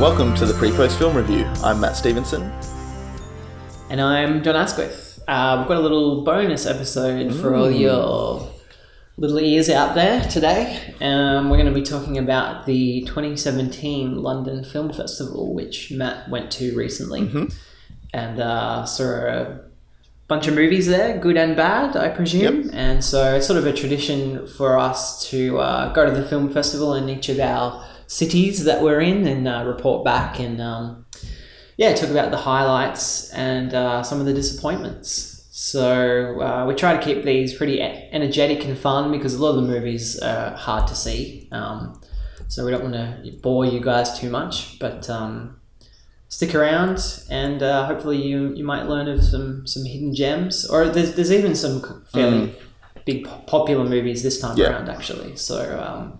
[0.00, 1.44] Welcome to the pre-post film review.
[1.62, 2.50] I'm Matt Stevenson.
[3.90, 5.22] And I'm Jon Asquith.
[5.28, 8.50] Uh, we've got a little bonus episode for all your
[9.18, 10.94] little ears out there today.
[11.02, 16.50] Um, we're going to be talking about the 2017 London Film Festival, which Matt went
[16.52, 17.20] to recently.
[18.14, 19.60] And uh, saw a
[20.28, 22.70] bunch of movies there, good and bad, I presume.
[22.72, 26.50] And so it's sort of a tradition for us to uh, go to the film
[26.50, 31.06] festival in each of our cities that we're in and uh, report back and um,
[31.76, 35.46] yeah, talk about the highlights and uh, some of the disappointments.
[35.52, 39.56] So uh, we try to keep these pretty energetic and fun because a lot of
[39.62, 41.48] the movies are hard to see.
[41.52, 42.00] Um,
[42.48, 45.60] so we don't want to bore you guys too much, but um,
[46.28, 46.98] stick around
[47.30, 50.66] and uh, hopefully you, you might learn of some, some hidden gems.
[50.68, 52.56] Or there's, there's even some fairly
[53.06, 54.70] big popular movies this time Yeah.
[54.70, 55.36] around, actually.
[55.36, 56.18] So um,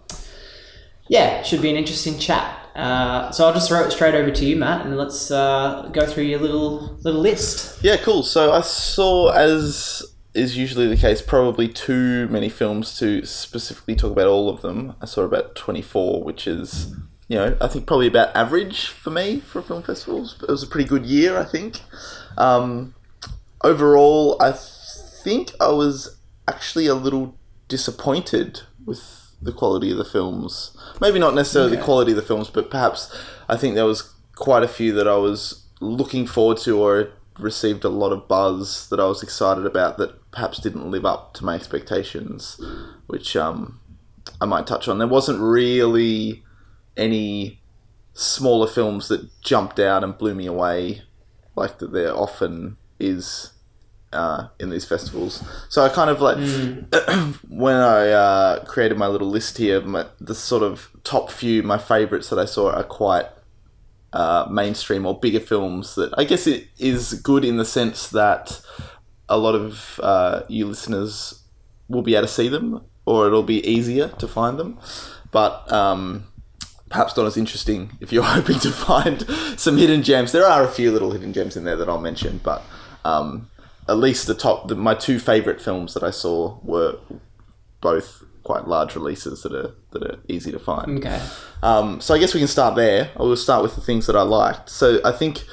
[1.11, 2.57] yeah, should be an interesting chat.
[2.77, 6.07] Uh, so I'll just throw it straight over to you, Matt, and let's uh, go
[6.07, 7.83] through your little little list.
[7.83, 8.23] Yeah, cool.
[8.23, 14.13] So I saw, as is usually the case, probably too many films to specifically talk
[14.13, 14.95] about all of them.
[15.03, 16.95] I saw about 24, which is,
[17.27, 20.41] you know, I think probably about average for me for film festivals.
[20.41, 21.81] It was a pretty good year, I think.
[22.39, 22.95] Um,
[23.65, 27.35] overall, I think I was actually a little
[27.67, 30.77] disappointed with the quality of the films.
[31.01, 33.15] Maybe not necessarily the quality of the films, but perhaps
[33.49, 37.85] I think there was quite a few that I was looking forward to or received
[37.85, 41.45] a lot of buzz that I was excited about that perhaps didn't live up to
[41.45, 42.61] my expectations,
[43.07, 43.81] which um,
[44.41, 44.99] I might touch on.
[44.99, 46.45] There wasn't really
[46.97, 47.63] any
[48.13, 51.03] smaller films that jumped out and blew me away
[51.57, 53.53] like that there often is
[54.13, 55.43] uh, in these festivals.
[55.69, 56.37] So I kind of like
[57.49, 61.79] when I uh, created my little list here, my, the sort of top few my
[61.79, 63.27] favorites that I saw are quite
[64.13, 65.95] uh, mainstream or bigger films.
[65.95, 68.61] That I guess it is good in the sense that
[69.29, 71.43] a lot of uh, you listeners
[71.89, 74.79] will be able to see them, or it'll be easier to find them.
[75.31, 76.25] But um,
[76.89, 79.23] perhaps not as interesting if you're hoping to find
[79.57, 80.33] some hidden gems.
[80.33, 82.63] There are a few little hidden gems in there that I'll mention, but
[83.05, 83.50] um,
[83.91, 86.99] at least the top, the, my two favorite films that I saw were
[87.81, 90.99] both quite large releases that are that are easy to find.
[90.99, 91.21] Okay.
[91.63, 93.11] Um, so I guess we can start there.
[93.17, 94.71] I will start with the things that I liked.
[94.71, 95.45] So I think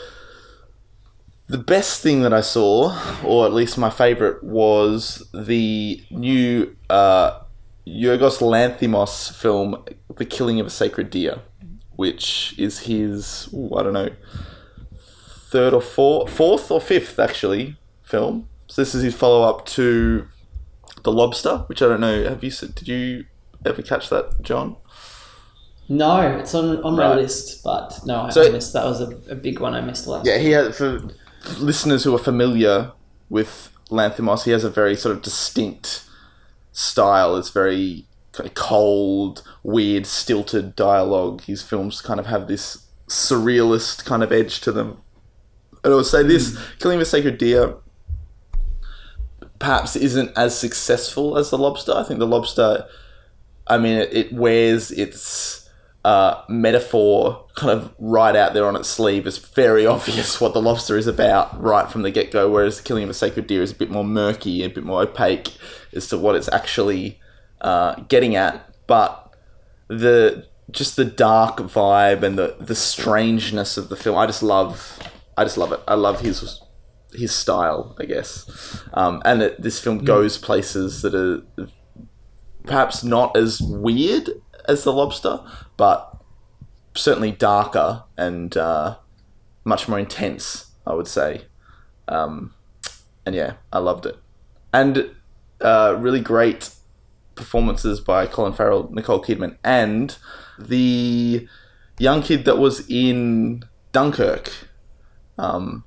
[1.50, 2.96] the best thing that I saw,
[3.26, 7.40] or at least my favorite, was the new uh,
[7.88, 9.84] Yorgos Lanthimos film,
[10.16, 11.40] The Killing of a Sacred Deer,
[11.96, 14.10] which is his, ooh, I don't know,
[15.50, 17.78] third or fourth, fourth or fifth actually
[18.08, 18.48] film.
[18.68, 20.28] So this is his follow up to
[21.04, 22.24] The Lobster, which I don't know.
[22.24, 22.52] Have you?
[22.52, 23.26] Did you
[23.66, 24.76] ever catch that, Jon?
[25.90, 27.18] No, it's on on my Right.
[27.18, 28.74] list, but no, I, So- missed.
[28.74, 30.26] That was a, a big one I missed last.
[30.26, 31.02] Yeah, he had for
[31.60, 32.92] listeners who are familiar
[33.30, 36.04] with Lanthimos, he has a very sort of distinct
[36.74, 37.38] style.
[37.38, 41.42] It's very kind of cold, weird, stilted dialogue.
[41.44, 44.98] His films kind of have this surrealist kind of edge to them.
[45.84, 46.62] And I would say this hmm.
[46.80, 47.76] Killing the Sacred Deer
[49.60, 51.94] perhaps isn't as successful as The Lobster.
[51.94, 52.86] I think The Lobster,
[53.68, 55.70] I mean, it, it wears its
[56.06, 59.28] uh, metaphor kind of right out there on its sleeve.
[59.28, 62.84] It's very obvious what The Lobster is about right from the get go, whereas the
[62.84, 65.54] Killing of a Sacred Deer is a bit more murky, a bit more opaque
[65.94, 67.20] as to what it's actually
[67.62, 68.74] uh, getting at.
[68.88, 69.34] But
[69.88, 74.18] the just the dark vibe and the the strangeness of the film.
[74.18, 75.00] I just love.
[75.38, 75.80] I just love it.
[75.88, 76.62] I love his
[77.14, 78.82] his style, I guess.
[78.94, 81.68] Um, and it, this film goes places that are
[82.66, 84.30] perhaps not as weird
[84.68, 85.40] as The Lobster,
[85.78, 86.22] but
[86.94, 88.98] certainly darker and uh,
[89.64, 91.44] much more intense, I would say.
[92.08, 92.54] Um,
[93.26, 94.18] and yeah, I loved it.
[94.74, 95.12] And
[95.62, 96.70] uh, really great
[97.36, 100.18] performances by Colin Farrell, Nicole Kidman, and
[100.60, 101.48] the
[102.00, 104.52] young kid that was in Dunkirk.
[105.38, 105.84] Um,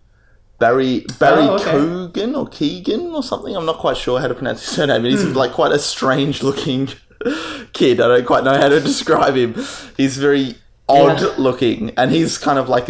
[0.60, 1.70] Barry Barry Oh, okay.
[1.72, 3.56] Coogan or Keegan or something.
[3.56, 5.02] I'm not quite sure how to pronounce his surname.
[5.02, 5.32] But he's hmm.
[5.32, 6.90] like quite a strange looking
[7.72, 8.00] kid.
[8.00, 9.54] I don't quite know how to describe him.
[9.96, 10.54] He's very
[10.88, 11.34] odd Yeah.
[11.38, 12.88] looking, and he's kind of like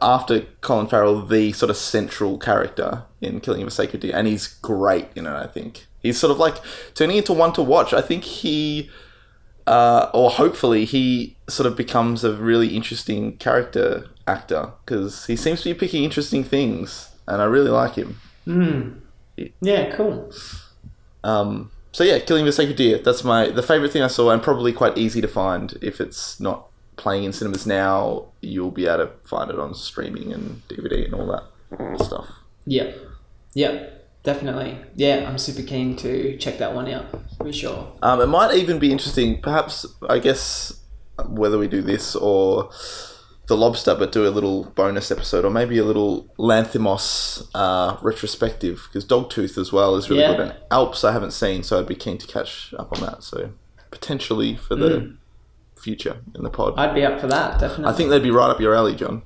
[0.00, 4.26] after Colin Farrell, the sort of central character in Killing of a Sacred Deer, and
[4.26, 5.32] he's great in it.
[5.32, 6.56] I think he's sort of like
[6.94, 7.92] turning into one to watch.
[7.92, 8.88] I think he,
[9.66, 15.62] uh, or hopefully, he sort of becomes a really interesting character actor because he seems
[15.62, 18.20] to be picking interesting things, and I really like him.
[19.60, 20.32] Yeah, cool.
[21.24, 22.98] Um, so yeah, Killing the Sacred Deer.
[22.98, 26.38] That's my the favorite thing I saw, and probably quite easy to find if it's
[26.40, 26.66] not
[26.96, 31.14] playing in cinemas now, you'll be able to find it on streaming and DVD and
[31.14, 32.26] all that stuff.
[32.66, 32.92] Yeah,
[33.54, 33.86] yeah,
[34.22, 34.78] definitely.
[34.94, 37.06] Yeah, I'm super keen to check that one out
[37.38, 37.92] for sure.
[38.02, 40.80] Um, it might even be interesting, perhaps, I guess,
[41.26, 42.70] whether we do this or
[43.46, 48.86] the lobster, but do a little bonus episode or maybe a little Lanthimos uh, retrospective
[48.88, 50.32] because Dogtooth as well is really Yeah.
[50.36, 50.40] good.
[50.40, 53.22] And Alps I haven't seen, so I'd be keen to catch up on that.
[53.24, 53.50] So
[53.90, 55.16] potentially for the
[55.76, 56.74] future in the pod.
[56.78, 57.86] I'd be up for that, definitely.
[57.92, 59.22] I think they'd be right up your alley, Jon.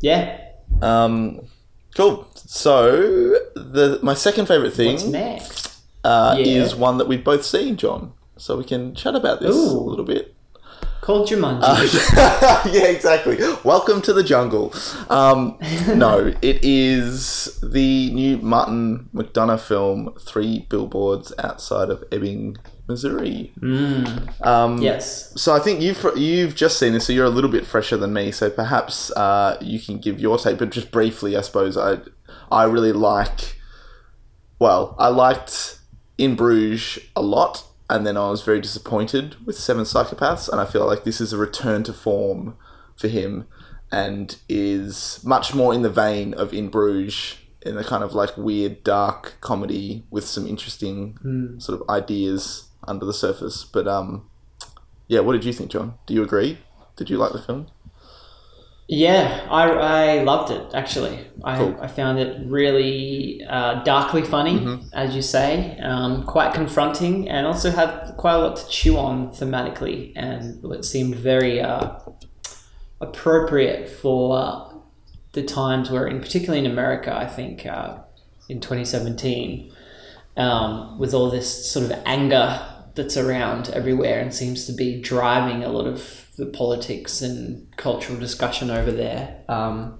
[0.00, 0.38] Yeah.
[0.80, 1.46] Um,
[1.94, 2.26] cool.
[2.34, 2.90] So
[3.54, 5.80] the my second favorite thing What's next?
[6.04, 6.44] uh, Yeah.
[6.62, 8.12] is one that we've both seen, Jon.
[8.36, 9.78] So we can chat about this Ooh.
[9.78, 10.34] a little bit.
[11.00, 11.62] Called Jumanji.
[12.72, 13.36] yeah, exactly.
[13.64, 14.72] Welcome to the jungle.
[15.10, 15.58] Um,
[15.96, 22.56] no, it is the new Martin McDonagh film, Three Billboards Outside of Ebbing,
[22.88, 23.52] Missouri.
[24.42, 25.32] Um, yes.
[25.40, 28.12] So I think you've you've just seen this, so you're a little bit fresher than
[28.12, 28.32] me.
[28.32, 31.76] So perhaps uh, you can give your take, but just briefly, I suppose.
[31.76, 31.98] I
[32.50, 33.60] I really like.
[34.58, 35.78] Well, I liked
[36.18, 40.64] In Bruges a lot, and then I was very disappointed with Seven Psychopaths, and I
[40.64, 42.56] feel like this is a return to form
[42.96, 43.46] for him,
[43.90, 47.36] and is much more in the vein of In Bruges.
[47.64, 51.16] In a kind of like weird, dark comedy with some interesting
[51.60, 53.64] sort of ideas under the surface.
[53.64, 54.28] But um,
[55.08, 55.94] yeah, what did you think, Jon?
[56.06, 56.58] Do you agree?
[56.96, 57.68] Did you like the film?
[58.88, 61.26] Yeah, I, I loved it actually.
[61.42, 61.78] I, Cool.
[61.80, 64.88] I found it really uh, darkly funny, Mm-hmm.
[64.92, 69.30] as you say, um, quite confronting, and also had quite a lot to chew on
[69.30, 71.96] thematically, and it seemed very uh,
[73.00, 74.82] appropriate for
[75.32, 77.14] the times we're in, particularly in America.
[77.16, 77.98] I think uh,
[78.48, 79.72] in 2017,
[80.36, 82.60] um, with all this sort of anger
[82.94, 88.18] that's around everywhere and seems to be driving a lot of the politics and cultural
[88.18, 89.42] discussion over there.
[89.48, 89.98] Um,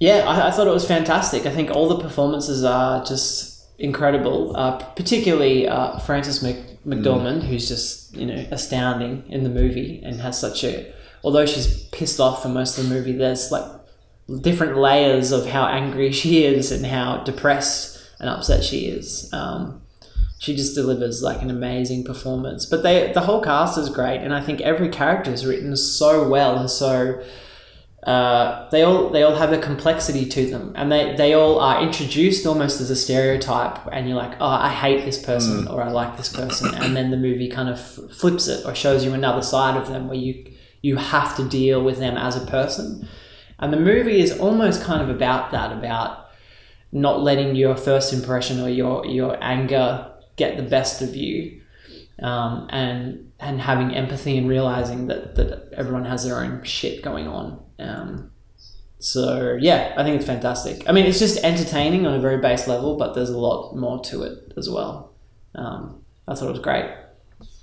[0.00, 1.46] yeah, I, I thought it was fantastic.
[1.46, 7.68] I think all the performances are just incredible, uh, particularly uh, Frances Mc- McDormand, who's
[7.68, 10.92] just you know astounding in the movie and has such a.
[11.22, 13.64] Although she's pissed off for most of the movie, there's like
[14.40, 19.32] different layers of how angry she is and how depressed and upset she is.
[19.32, 19.82] Um,
[20.44, 22.66] she just delivers like an amazing performance.
[22.66, 26.28] But they the whole cast is great, and I think every character is written so
[26.28, 27.22] well and so.
[28.02, 31.82] Uh, they all they all have a complexity to them, and they, they all are
[31.82, 35.90] introduced almost as a stereotype, and you're like, oh, I hate this person or I
[35.90, 39.14] like this person, and then the movie kind of f- flips it or shows you
[39.14, 40.52] another side of them where you
[40.82, 43.08] you have to deal with them as a person,
[43.58, 46.26] and the movie is almost kind of about that, about
[46.92, 51.60] not letting your first impression or your your anger get the best of you,
[52.22, 57.28] um, and and having empathy and realizing that that everyone has their own shit going
[57.28, 57.62] on.
[57.78, 58.30] Um,
[58.98, 60.88] so yeah, I think it's fantastic.
[60.88, 64.02] I mean, it's just entertaining on a very base level, but there's a lot more
[64.04, 65.12] to it as well.
[65.54, 66.90] Um, I thought it was great.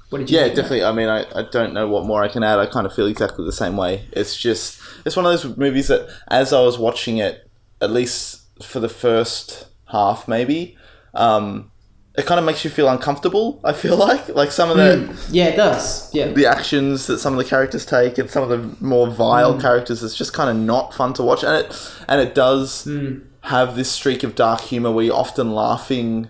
[0.09, 0.37] What did you?
[0.37, 0.83] Yeah, definitely.
[0.83, 2.59] I mean, I, I don't know what more I can add.
[2.59, 4.05] I kind of feel exactly the same way.
[4.11, 8.41] It's just, it's one of those movies that, as I was watching it, at least
[8.61, 10.77] for the first half, maybe,
[11.13, 11.70] um,
[12.15, 13.59] it kind of makes you feel uncomfortable.
[13.63, 15.33] I feel like, like some of the hmm.
[15.33, 16.13] Yeah, it does.
[16.13, 16.27] Yeah.
[16.27, 19.61] the actions that some of the characters take, and some of the more vile hmm.
[19.61, 21.43] characters, it's just kind of not fun to watch.
[21.43, 23.19] And it and it does hmm.
[23.41, 26.29] have this streak of dark humor where you're often laughing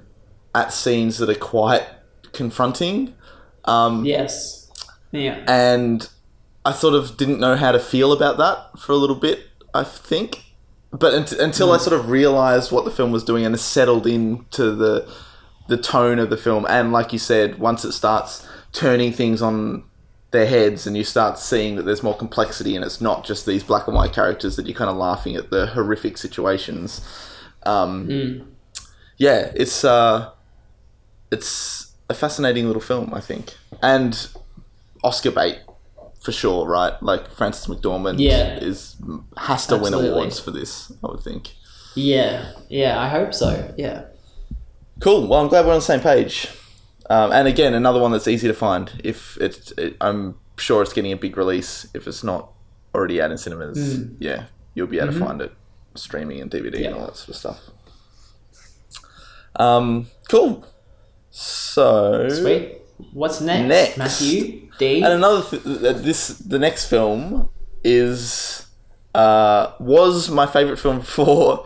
[0.54, 1.86] at scenes that are quite
[2.34, 3.16] confronting.
[3.66, 4.60] Um, Yes.
[5.12, 5.44] Yeah.
[5.46, 6.08] and
[6.64, 9.48] I sort of didn't know how to feel about that for a little bit.
[9.74, 10.44] I think,
[10.92, 14.72] but unt- until I sort of realized what the film was doing and settled into
[14.76, 15.10] the
[15.68, 19.84] the tone of the film, and like you said, once it starts turning things on
[20.32, 23.63] their heads and you start seeing that there's more complexity and it's not just these
[23.63, 27.01] black and white characters that you're kind of laughing at the horrific situations.
[27.63, 28.48] Um,
[29.18, 30.32] Yeah, it's uh,
[31.32, 34.27] it's a fascinating little film, I think, and
[35.03, 35.60] Oscar bait
[36.22, 36.94] for sure, right?
[37.03, 38.58] Like Frances McDormand Yeah.
[38.60, 38.96] is
[39.38, 40.00] has to Absolutely.
[40.08, 41.53] win awards for this, I would think.
[41.96, 42.51] Yeah.
[42.70, 43.00] Yeah.
[43.01, 43.74] I hope so.
[43.77, 44.03] Yeah.
[45.01, 45.27] Cool.
[45.27, 46.48] Well, I'm glad we're on the same page.
[47.10, 48.89] Um, and again, another one that's easy to find.
[49.03, 51.88] If it's, it, I'm sure it's getting a big release.
[51.93, 52.51] If it's not
[52.96, 55.51] already out in cinemas, yeah, you'll be able to find it
[55.96, 57.70] streaming and DVD and all that sort of stuff.
[59.58, 60.65] Um, cool.
[61.31, 62.77] So Sweet.
[63.13, 63.98] What's next, Next.
[63.98, 64.70] Matthew?
[64.77, 65.03] D.
[65.03, 67.50] And another th- th- this the next film
[67.84, 68.67] is
[69.15, 71.65] uh, was my favorite film for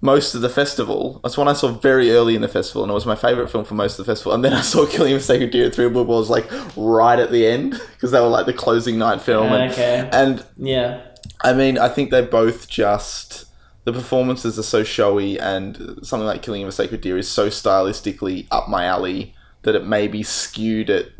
[0.00, 1.20] most of the festival.
[1.22, 3.64] That's one I saw very early in the festival, and it was my favorite film
[3.64, 4.32] for most of the festival.
[4.32, 7.18] And then I saw Killing of a Sacred Deer at Three Blue Balls like right
[7.18, 9.52] at the end because they were like the closing night film.
[9.52, 10.08] And, Okay.
[10.12, 11.02] and Yeah.
[11.42, 13.46] I mean, I think they both just
[13.84, 17.48] the performances are so showy, and something like Killing of a Sacred Deer is so
[17.48, 21.12] stylistically up my alley that it maybe skewed it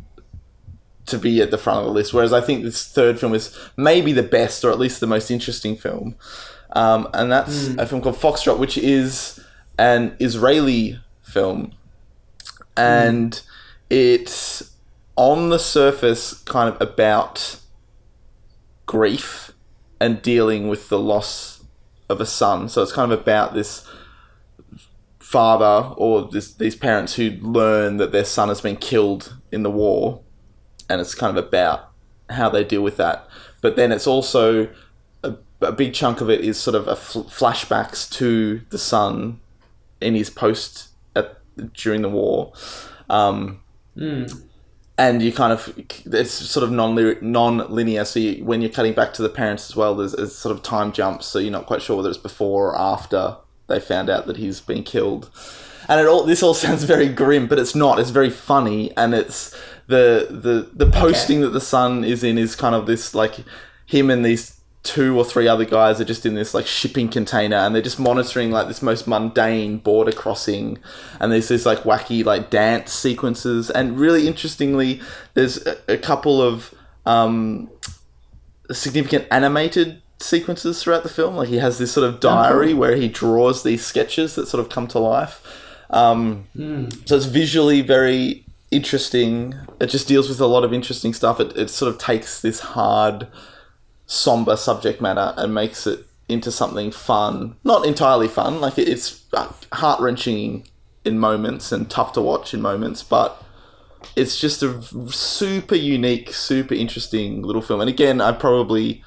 [1.06, 2.12] to be at the front of the list.
[2.12, 5.30] Whereas I think this third film is maybe the best, or at least the most
[5.30, 6.14] interesting film,
[6.72, 9.40] um, and that's a film called Foxtrot, which is
[9.78, 11.72] an Israeli film,
[12.76, 13.40] and
[13.90, 14.74] it's
[15.16, 17.58] on the surface kind of about
[18.86, 19.52] grief
[20.00, 21.64] and dealing with the loss
[22.08, 22.68] of a son.
[22.68, 23.86] So it's kind of about this
[25.18, 29.70] father or this, these parents who learn that their son has been killed in the
[29.70, 30.22] war,
[30.88, 31.90] and it's kind of about
[32.30, 33.26] how they deal with that.
[33.60, 34.68] But then it's also
[35.60, 39.40] a, a big chunk of it is sort of a fl- flashbacks to the son
[40.00, 41.38] in his post at,
[41.74, 42.52] during the war.
[43.10, 43.60] Um,
[44.98, 45.72] and you kind of
[46.06, 48.04] it's sort of non non-linear.
[48.04, 50.62] So you, when you're cutting back to the parents as well there's, there's sort of
[50.62, 51.26] time jumps.
[51.26, 53.36] So you're not quite sure whether it's before or after
[53.68, 55.30] they found out that he's been killed.
[55.88, 58.00] And it all this all sounds very grim but it's not.
[58.00, 58.94] It's very funny.
[58.96, 63.14] And it's the the the posting that the son is in is kind of this
[63.14, 63.36] like
[63.86, 67.56] him and these two or three other guys are just in this like shipping container
[67.56, 70.78] and they're just monitoring like this most mundane border crossing
[71.20, 75.00] and there's this like wacky like dance sequences and really interestingly
[75.34, 76.72] there's a, a couple of
[77.06, 77.68] um
[78.70, 81.36] significant animated sequences throughout the film.
[81.36, 84.70] Like he has this sort of diary where he draws these sketches that sort of
[84.70, 85.44] come to life.
[85.90, 86.46] Um
[87.06, 89.54] so it's visually very interesting.
[89.80, 91.40] It just deals with a lot of interesting stuff.
[91.40, 93.28] It, it sort of takes this hard
[94.08, 97.54] somber subject matter and makes it into something fun.
[97.62, 100.66] Not entirely fun, like it's uh, heart wrenching
[101.04, 103.42] in moments and tough to watch in moments, but
[104.16, 107.80] it's just a super unique, super interesting little film.
[107.80, 109.04] And again, I probably,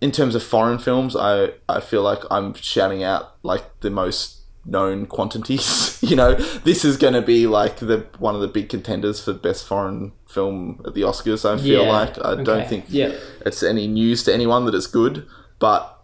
[0.00, 4.39] in terms of foreign films, I, I feel like I'm shouting out like the most
[4.64, 5.98] known quantities.
[6.02, 9.32] you know, this is going to be like the one of the big contenders for
[9.32, 11.48] best foreign film at the Oscars.
[11.48, 11.90] I feel Yeah.
[11.92, 13.12] like I don't think Yeah.
[13.44, 15.26] it's any news to anyone that it's good,
[15.58, 15.98] but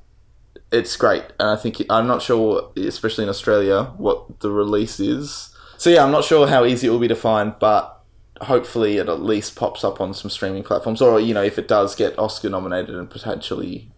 [0.72, 1.22] it's great.
[1.38, 5.50] And I think I'm not sure, especially in Australia, what the release is.
[5.78, 7.92] So yeah, I'm not sure how easy it will be to find, but
[8.42, 11.68] hopefully it at least pops up on some streaming platforms, or you know, if it
[11.68, 13.90] does get Oscar nominated and potentially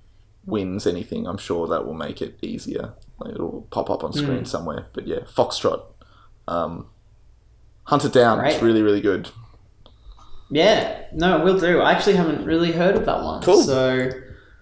[0.45, 2.93] wins anything, I'm sure that will make it easier.
[3.19, 4.87] Like it'll pop up on screen somewhere.
[4.93, 5.83] But yeah, Foxtrot.
[6.47, 6.87] Um,
[7.85, 8.45] hunt it down.
[8.47, 9.31] It's really, really good.
[10.51, 11.05] Yeah.
[11.13, 11.81] No, we'll do.
[11.81, 13.43] I actually haven't really heard of that one.
[13.43, 13.63] Cool.
[13.63, 14.11] So,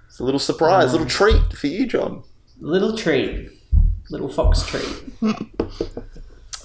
[0.09, 2.23] It's a little surprise, little treat for you, Jon.
[2.59, 3.51] little treat.
[4.11, 4.87] Little fox treat.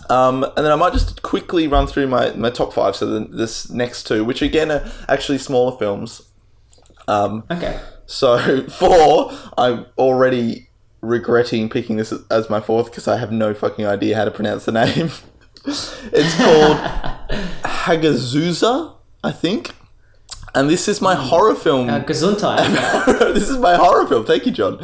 [0.10, 2.98] Um, and then I might just quickly run through my, my top five.
[2.98, 6.22] So the, this next two, which again are actually smaller films.
[7.08, 7.80] Um, Okay.
[8.08, 10.68] so four, I'm already
[11.02, 14.66] regretting picking this as my fourth because I have no fucking idea how to pronounce
[14.66, 15.10] the name.
[15.66, 16.78] it's called
[17.64, 19.72] Hagazussa, I think.
[20.54, 21.90] And this is my horror film.
[21.90, 23.34] Uh, Gesundheit.
[23.34, 24.26] this is my horror film.
[24.26, 24.80] Thank you, Jon.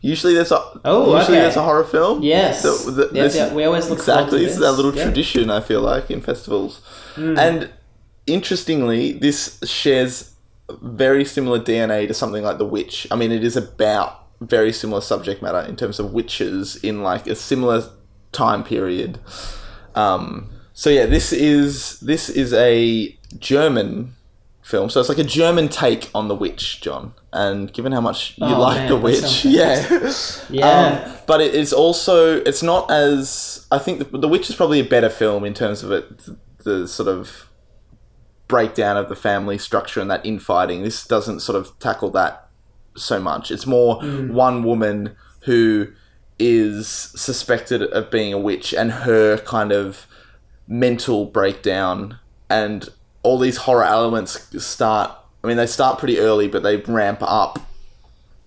[0.00, 1.42] Usually there's a Oh, usually okay.
[1.44, 2.22] there's a horror film.
[2.22, 2.62] Yes.
[2.62, 4.40] The- the- Yep, this- yep, we always look exactly.
[4.40, 4.66] This is this.
[4.68, 5.04] our little Yeah.
[5.04, 5.50] tradition.
[5.50, 6.80] I feel like in festivals,
[7.14, 7.38] Hmm.
[7.38, 7.68] and
[8.26, 10.30] interestingly, this shares
[10.80, 13.06] very similar DNA to something like The Witch.
[13.10, 17.26] I mean, it is about very similar subject matter in terms of witches in like
[17.26, 17.88] a similar
[18.32, 19.18] time period.
[19.94, 24.14] Um, so yeah, this is this is a German
[24.62, 24.88] film.
[24.90, 27.14] So it's like a German take on The Witch, Jon.
[27.32, 30.10] And given how much you Oh, like man, The Witch, yeah,
[30.50, 31.04] Yeah.
[31.06, 34.80] Um, but it is also it's not as I think the, the Witch is probably
[34.80, 37.48] a better film in terms of it the, the sort of
[38.48, 40.82] breakdown of the family structure and that infighting.
[40.82, 42.41] This doesn't sort of tackle that
[42.96, 43.50] so much.
[43.50, 44.30] It's more mm.
[44.30, 45.88] one woman who
[46.38, 50.06] is suspected of being a witch and her kind of
[50.66, 52.18] mental breakdown
[52.48, 52.88] and
[53.22, 55.10] all these horror elements start
[55.44, 57.58] I mean they start pretty early but they ramp up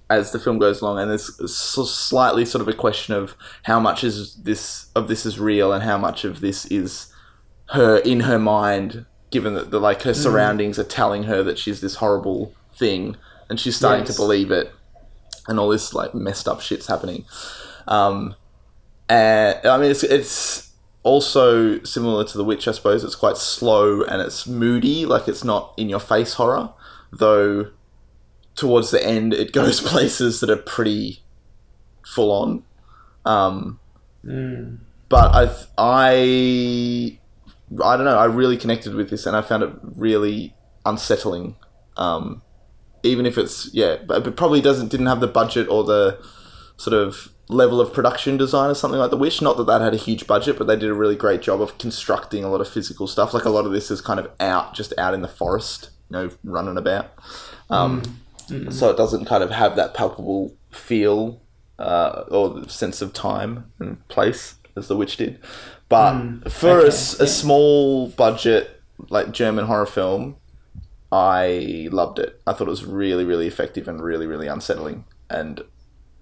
[0.10, 1.00] as the film goes along.
[1.00, 1.26] And there's
[1.56, 5.84] slightly sort of a question of how much is this of this is real and
[5.84, 7.12] how much of this is
[7.70, 10.16] her in her mind given that the like her mm.
[10.16, 13.16] surroundings are telling her that she's this horrible thing
[13.50, 14.16] and she's starting Yes.
[14.16, 14.72] to believe it
[15.48, 17.26] and all this like messed up shit's happening
[17.88, 18.36] um
[19.10, 20.72] and i mean it's it's
[21.04, 25.44] also similar to the witch i suppose it's quite slow and it's moody like it's
[25.44, 26.70] not in your face horror
[27.12, 27.70] though
[28.56, 31.22] towards the end it goes places that are pretty
[32.06, 32.64] full on
[33.26, 33.80] Um,
[34.26, 34.80] Mm.
[35.08, 35.44] but I,
[35.78, 37.20] I,
[37.84, 38.18] I don't know.
[38.18, 41.56] I really connected with this, and I found it really unsettling.
[41.96, 42.42] Um,
[43.06, 46.18] even if it's yeah, but it probably doesn't didn't have the budget or the
[46.78, 49.42] sort of level of production design or something like The Witch.
[49.42, 51.78] Not that that had a huge budget, but they did a really great job of
[51.78, 53.34] constructing a lot of physical stuff.
[53.34, 56.18] Like a lot of this is kind of out, just out in the forest, you
[56.18, 57.12] know, running about.
[57.70, 58.02] Um,
[58.70, 61.42] So it doesn't kind of have that palpable feel
[61.80, 65.40] uh, or sense of time and place as The Witch did.
[65.90, 70.36] But for a okay, s- a, small budget like German horror film,
[71.16, 72.42] I loved it.
[72.46, 75.06] I thought it was really, really effective and really, really unsettling.
[75.30, 75.62] And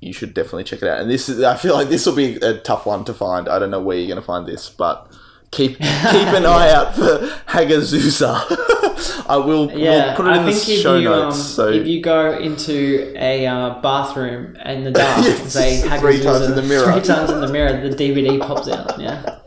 [0.01, 0.99] you should definitely check it out.
[0.99, 3.49] And this is, I feel like this will be a tough one to find.
[3.49, 5.11] I don't know where you're going to find this, but
[5.51, 9.25] keep keep an eye out for Hagazussa.
[9.27, 11.37] I will Yeah, we'll put it I in the show you notes.
[11.37, 15.81] um, so if you go into a uh, bathroom in the dark Yes, and say
[15.99, 16.91] three Hagazussa times in the mirror.
[16.91, 18.99] three times in the mirror, the DVD pops out.
[19.01, 19.39] Yeah.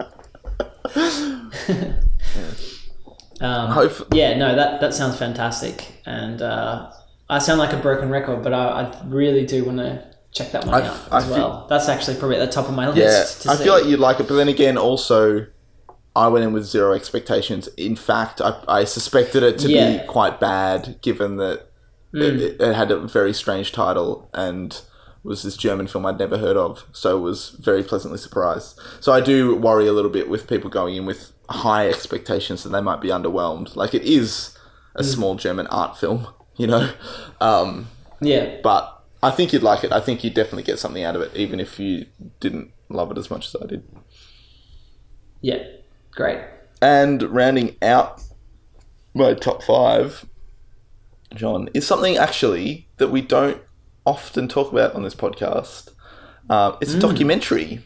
[3.40, 6.90] Um, yeah, no, that that sounds fantastic, and uh,
[7.28, 10.64] I sound like a broken record, but I, I really do want to check that
[10.66, 11.66] one I- out I as feel- well.
[11.68, 13.42] That's actually probably at the top of my yeah, list.
[13.42, 13.64] to I see.
[13.64, 14.28] feel like you'd like it.
[14.28, 15.46] But then again, also.
[16.14, 17.68] I went in with zero expectations.
[17.76, 19.98] In fact, I, I suspected it to Yeah.
[20.00, 21.66] be quite bad, given that
[22.14, 22.40] Mm.
[22.40, 24.80] it, it had a very strange title and
[25.22, 26.86] was this German film I'd never heard of.
[26.92, 28.80] So I was very pleasantly surprised.
[29.00, 32.70] So I do worry a little bit with people going in with high expectations that
[32.70, 33.76] they might be underwhelmed.
[33.76, 34.56] Like it is
[34.94, 35.14] a Mm.
[35.14, 36.26] small German art film,
[36.56, 36.90] you know.
[37.40, 37.88] Um,
[38.20, 39.92] yeah, but I think you'd like it.
[39.92, 42.06] I think you'd definitely get something out of it, even if you
[42.40, 43.82] didn't love it as much as I did.
[45.40, 45.62] yeah,
[46.12, 46.40] great.
[46.82, 48.22] And rounding out
[49.14, 50.26] my top five,
[51.34, 53.60] Jon, is something actually that we don't
[54.04, 55.90] often talk about on this podcast.
[56.48, 57.82] Um, it's a documentary,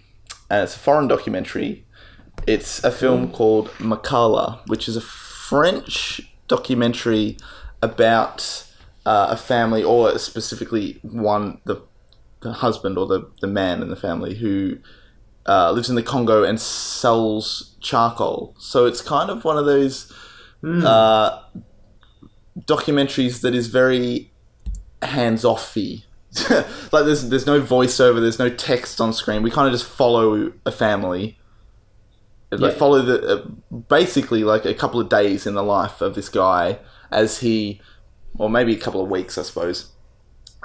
[0.51, 1.87] and it's a foreign documentary.
[2.51, 7.37] It's a film called Makala, which is a French documentary
[7.81, 8.67] about
[9.07, 11.81] uh, a family, or specifically one the,
[12.41, 14.79] the husband or the, the man in the family who
[15.47, 18.55] uh, lives in the Congo and sells charcoal.
[18.59, 20.13] So it's kind of one of those
[20.65, 21.43] uh,
[22.61, 24.33] documentaries that is very
[25.03, 26.05] hands offy.
[26.93, 29.43] like there's there's no voiceover, there's no text on screen.
[29.43, 31.37] We kind of just follow a family.
[32.51, 32.79] Like Yeah.
[32.79, 36.79] follow the uh, basically like a couple of days in the life of this guy
[37.13, 37.81] as he,
[38.39, 39.91] or maybe a couple of weeks, I suppose,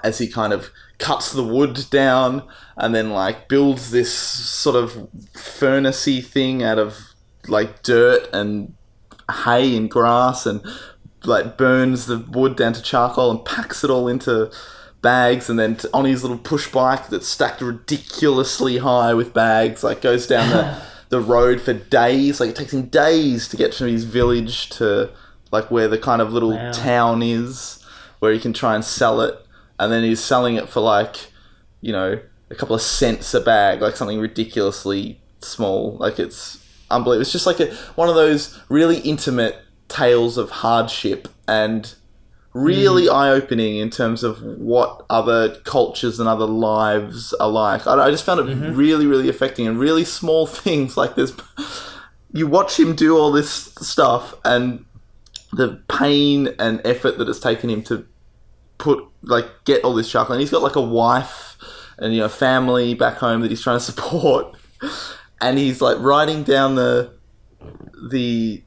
[0.04, 2.44] as he kind of cuts the wood down
[2.78, 6.98] and then like builds this sort of furnacey thing out of
[7.48, 8.74] like dirt and
[9.44, 10.62] hay and grass and
[11.24, 14.52] like burns the wood down to charcoal and packs it all into
[15.02, 19.84] bags and then t- on his little push bike that's stacked ridiculously high with bags
[19.84, 20.82] like goes down the,
[21.16, 22.40] the road for days.
[22.40, 25.10] Like it takes him days to get from his village to
[25.52, 26.72] like where the kind of little Wow.
[26.72, 27.84] town is
[28.20, 29.36] where he can try and sell it.
[29.80, 31.16] And then he's selling it for like
[31.82, 35.98] you know a couple of cents a bag like something ridiculously small.
[35.98, 36.60] Like it's
[36.92, 37.22] unbelievable.
[37.22, 41.94] It's just like a, one of those really intimate tales of hardship and
[42.56, 43.14] really mm.
[43.14, 47.86] eye-opening in terms of what other cultures and other lives are like.
[47.86, 48.76] I, I just found it mm-hmm.
[48.76, 51.34] really really affecting and really small things like this
[52.36, 54.84] you watch him do all this stuff and
[55.54, 58.06] the pain and effort that it's taken him to
[58.78, 60.36] put like get all this chocolate.
[60.36, 61.56] and he's got like a wife
[61.98, 64.54] and you know family back home that he's trying to support.
[65.40, 67.14] And he's like writing down the
[68.10, 68.64] the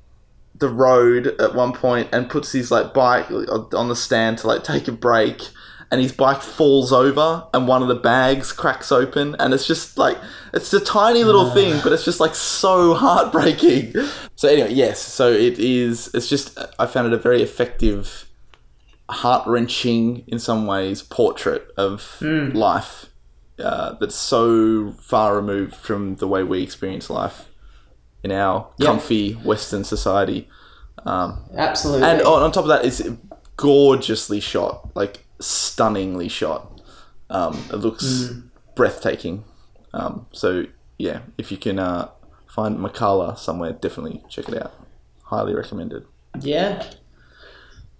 [0.58, 4.64] the road at one point and puts his like bike on the stand to like
[4.64, 5.48] take a break
[5.90, 9.96] and his bike falls over and one of the bags cracks open and it's just
[9.96, 10.18] like
[10.52, 13.94] it's a tiny little thing but it's just like so heartbreaking.
[14.36, 18.26] So anyway yes so it is it's just i found it a very effective
[19.10, 22.18] heart-wrenching in some ways portrait of
[22.54, 23.06] life
[23.58, 27.47] uh, that's so far removed from the way we experience life
[28.22, 28.86] in our Yep.
[28.86, 30.48] comfy western society
[31.56, 32.06] Absolutely.
[32.08, 33.02] and on, on top of that it's
[33.56, 36.80] gorgeously shot like stunningly shot
[37.30, 38.30] um, it looks
[38.74, 39.44] breathtaking
[39.94, 40.64] um, so
[40.98, 42.08] yeah if you can uh,
[42.46, 44.74] find Makala somewhere definitely check it out
[45.24, 46.04] highly recommended
[46.40, 46.84] Yeah,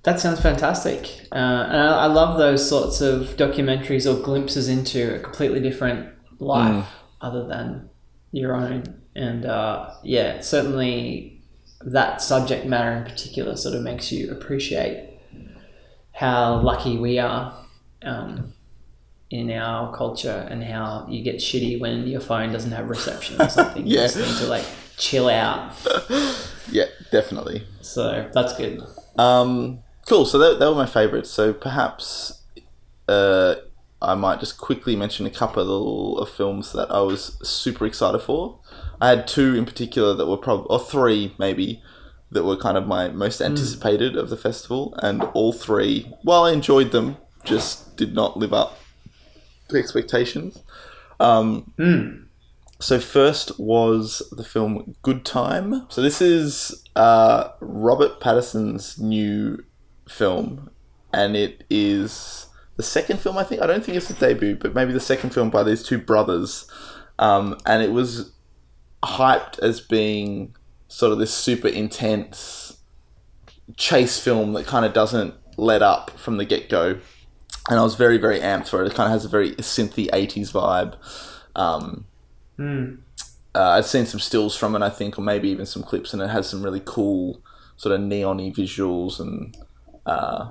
[0.04, 1.26] that sounds fantastic.
[1.33, 1.35] Uh,
[1.68, 6.87] and I, I love those sorts of documentaries or glimpses into a completely different life
[7.20, 7.90] other than
[8.33, 9.02] your own.
[9.18, 11.42] And uh, yeah, certainly
[11.81, 15.18] that subject matter in particular sort of makes you appreciate
[16.12, 17.54] how lucky we are
[18.02, 18.52] um,
[19.31, 23.48] in our culture and how you get shitty when your phone doesn't have reception or
[23.48, 23.87] something.
[23.87, 24.07] You Yeah.
[24.07, 24.64] just need to like
[24.96, 25.72] chill out.
[26.70, 27.66] Yeah, definitely.
[27.81, 28.83] So that's good.
[29.16, 30.26] Um, cool.
[30.26, 31.31] So that, that were my favorites.
[31.31, 32.42] So perhaps
[33.09, 33.54] uh,
[34.00, 38.61] I might just quickly mention a couple of films that I was super excited for.
[39.00, 41.82] I had two in particular that were probably, or three maybe,
[42.30, 46.52] that were kind of my most anticipated of the festival, and all three, while I
[46.52, 48.78] enjoyed them, just did not live up
[49.68, 50.62] to expectations.
[51.18, 51.72] Um,
[52.78, 55.87] so first was the film Good Time.
[55.88, 59.64] So this is uh, Robert Pattinson's new
[60.08, 60.70] film,
[61.12, 62.47] and it is
[62.78, 63.36] the second film.
[63.36, 65.82] I think I don't think it's the debut, but maybe the second film by these
[65.82, 66.70] two brothers.
[67.18, 68.32] Um, and it was
[69.02, 70.54] hyped as being
[70.86, 72.78] sort of this super intense
[73.76, 76.98] chase film that kind of doesn't let up from the get go.
[77.68, 78.86] And I was very, very amped for it.
[78.86, 80.94] It kind of has a very synthy 80s vibe.
[81.54, 82.06] Um,
[83.54, 86.22] uh, I'd seen some stills from it, I think, or maybe even some clips, and
[86.22, 87.42] it has some really cool
[87.76, 89.56] sort of neon-y visuals and
[90.06, 90.48] uh,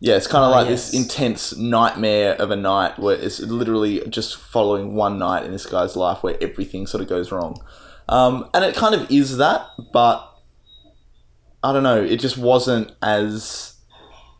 [0.00, 4.36] yeah, it's kind of like this intense nightmare of a night where it's literally just
[4.36, 7.62] following one night in this guy's life where everything sort of goes wrong,
[8.08, 10.32] um, and it kind of is that, but
[11.62, 13.74] I don't know, it just wasn't as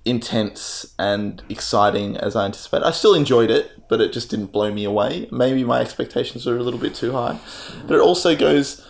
[0.05, 2.87] intense and exciting as I anticipated.
[2.87, 5.29] I still enjoyed it, but it just didn't blow me away.
[5.33, 7.41] Maybe my expectations were a little bit too high.
[7.87, 8.87] But it also goes.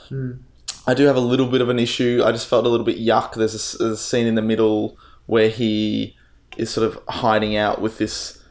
[0.86, 2.22] I do have a little bit of an issue.
[2.24, 3.34] I just felt a little bit yuck.
[3.34, 6.16] There's a, there's a scene in the middle where he
[6.56, 8.42] is sort of hiding out with this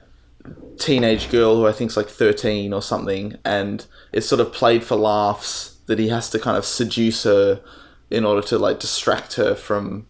[0.78, 4.84] teenage girl who I think is like 13 or something, and it's sort of played
[4.84, 7.62] for laughs that he has to kind of seduce her
[8.10, 10.08] in order to like distract her from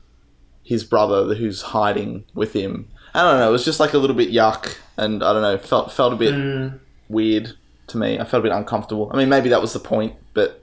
[0.64, 2.88] his brother who's hiding with him.
[3.14, 3.50] I don't know.
[3.50, 5.58] It was just like a little bit yuck, and I don't know.
[5.58, 6.80] Felt felt a bit mm.
[7.08, 7.54] weird
[7.88, 8.20] to me.
[8.20, 9.10] I felt a bit uncomfortable.
[9.14, 10.62] I mean, maybe that was the point, but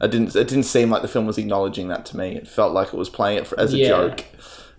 [0.00, 0.36] I didn't.
[0.36, 2.36] It didn't seem like the film was acknowledging that to me.
[2.36, 3.88] It felt like it was playing it for, as a Yeah.
[3.88, 4.24] joke,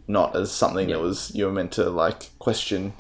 [0.10, 2.92] not as something that was you were meant to like question.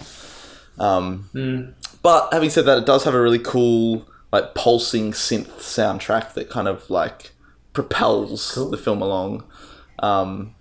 [0.80, 6.34] Um, But having said that, it does have a really cool like pulsing synth soundtrack
[6.36, 7.32] that kind of like
[7.74, 9.43] propels the film along.
[10.00, 10.56] Um,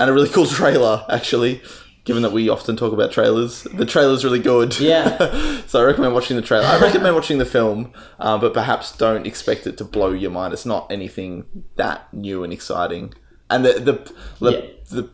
[0.00, 1.62] and a really cool trailer, actually.
[2.04, 4.80] Given that we often talk about trailers, the trailer's really good.
[4.80, 5.60] Yeah.
[5.66, 6.64] so I recommend watching the trailer.
[6.64, 10.54] I recommend watching the film, uh, but perhaps don't expect it to blow your mind.
[10.54, 11.44] It's not anything
[11.76, 13.12] that new and exciting,
[13.50, 14.60] and the the the, Yeah.
[14.90, 15.10] the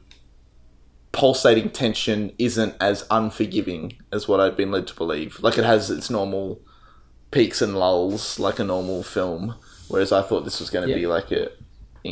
[1.15, 5.41] pulsating tension isn't as unforgiving as what I'd been led to believe.
[5.41, 6.61] Like it has its normal
[7.31, 9.55] peaks and lulls, like a normal film.
[9.89, 10.99] Whereas I thought this was going to Yeah.
[10.99, 11.51] be like a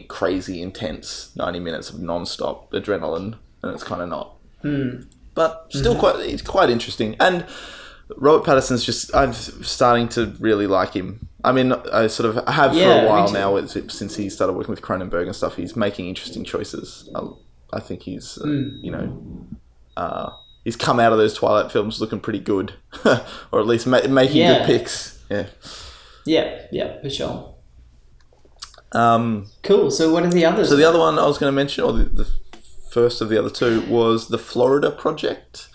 [0.09, 5.03] crazy intense 90 minutes of non-stop adrenaline and it's kind of not hmm.
[5.35, 6.01] but still mm-hmm.
[6.01, 7.45] quite it's quite interesting and
[8.17, 12.75] robert pattinson's just i'm starting to really like him i mean i sort of have
[12.75, 16.09] Yeah, for a while now since he started working with cronenberg and stuff he's making
[16.09, 17.21] interesting choices i,
[17.73, 19.47] I think he's uh, you know
[19.97, 20.31] uh,
[20.65, 22.75] he's come out of those twilight films looking pretty good
[23.51, 24.59] or at least ma- making Yeah.
[24.59, 25.47] good picks yeah
[26.25, 27.55] Yeah, yeah, for sure.
[28.93, 29.91] um, Cool.
[29.91, 30.69] So what are the others?
[30.69, 32.29] So the other one I was going to mention, or the, the
[32.91, 35.69] first of the other two, was the Florida Project.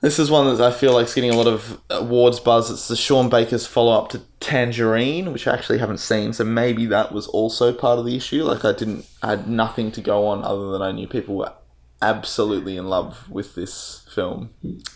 [0.00, 2.70] This is one that I feel like is getting a lot of awards buzz.
[2.70, 6.32] It's the Sean Baker's follow up to Tangerine, which I actually haven't seen.
[6.32, 8.42] So maybe that was also part of the issue.
[8.44, 11.52] Like I didn't, I had nothing to go on other than I knew people were
[12.00, 14.50] absolutely in love with this film.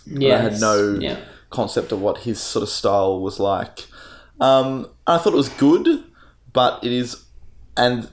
[0.06, 1.18] yeah, I had no Yeah.
[1.50, 3.86] concept of what his sort of style was like.
[4.40, 6.02] Um, I thought it was good,
[6.54, 7.24] but it is,
[7.76, 8.08] and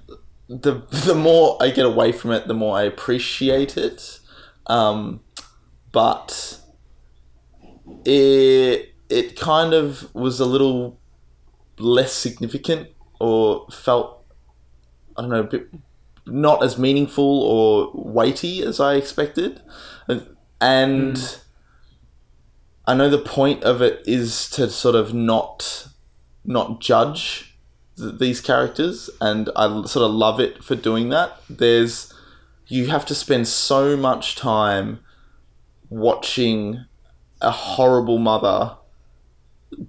[0.49, 4.19] the the more I get away from it, the more I appreciate it.
[4.67, 5.21] Um,
[5.93, 6.59] but
[8.05, 10.99] it it kind of was a little
[11.77, 14.25] less significant, or felt
[15.17, 15.67] I don't know, a bit
[16.25, 19.61] not as meaningful or weighty as I expected,
[20.07, 20.35] and.
[20.59, 21.37] and
[22.87, 25.87] I know the point of it is to sort of not
[26.43, 27.57] not judge
[27.97, 31.39] th- these characters, and I sort of love it for doing that.
[31.47, 32.11] There's
[32.67, 34.99] you have to spend so much time
[35.89, 36.85] watching
[37.41, 38.77] a horrible mother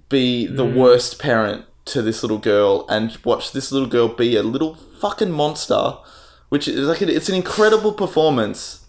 [0.09, 0.75] be the mm.
[0.75, 5.31] worst parent to this little girl and watch this little girl be a little fucking
[5.31, 5.97] monster
[6.53, 8.85] which is like it's an incredible performance.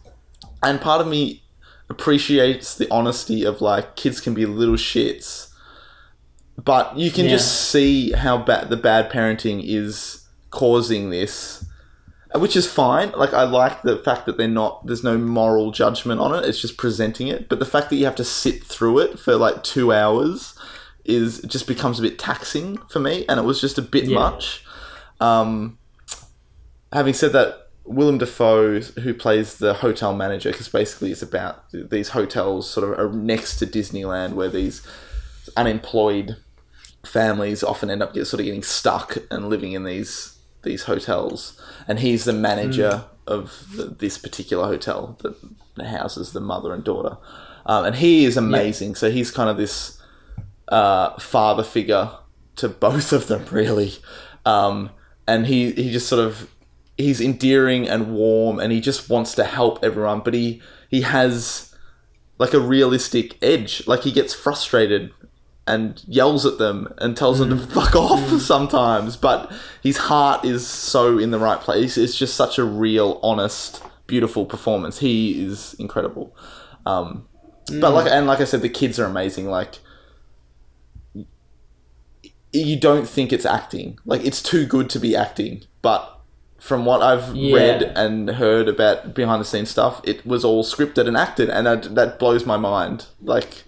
[0.62, 1.44] And part of me
[1.88, 5.48] appreciates the honesty of like kids can be little shits.
[6.62, 7.31] But you can Yeah.
[7.31, 11.64] just see how bad the bad parenting is causing this
[12.38, 13.12] which is fine.
[13.12, 14.87] Like I like the fact that they're not.
[14.87, 16.44] There's no moral judgment on it.
[16.49, 17.49] It's just presenting it.
[17.49, 20.55] But the fact that you have to sit through it for like two hours
[21.05, 24.18] is just becomes a bit taxing for me, and it was just a bit Yeah.
[24.18, 24.64] much.
[25.20, 25.79] Um,
[26.92, 32.11] having said that, Willem Dafoe, who plays the hotel manager, because basically it's about these
[32.11, 34.81] hotels sort of are next to Disneyland, where these
[35.57, 36.37] unemployed
[37.05, 40.34] families often end up get, sort of getting stuck and living in these
[40.64, 45.18] these hotels, and he's the manager of the, this particular hotel
[45.77, 47.16] that houses the mother and daughter,
[47.66, 48.94] um, and he is amazing.
[48.94, 50.00] So he's kind of this
[50.68, 52.11] uh, father figure
[52.57, 53.92] to both of them, really,
[54.44, 54.90] um,
[55.27, 56.50] and he he just sort of
[56.96, 61.74] he's endearing and warm, and he just wants to help everyone, but he he has
[62.38, 63.87] like a realistic edge.
[63.87, 65.12] Like he gets frustrated
[65.66, 67.72] and yells at them and tells them to mm.
[67.72, 68.38] fuck off mm.
[68.38, 69.50] sometimes, but
[69.83, 71.96] his heart is so in the right place.
[71.96, 74.98] It's just such a real, honest, beautiful performance.
[74.98, 76.37] He is incredible.
[76.85, 77.27] Um,
[77.81, 78.12] But like mm.
[78.12, 79.48] and like I said, the kids are amazing.
[79.48, 79.79] Like
[82.53, 83.98] you don't think it's acting.
[84.05, 86.11] Like it's too good to be acting, but
[86.59, 87.57] from what I've Yeah.
[87.57, 91.66] read and heard about behind the scenes stuff, it was all scripted and acted, and
[91.66, 93.07] that, that blows my mind.
[93.22, 93.64] Like,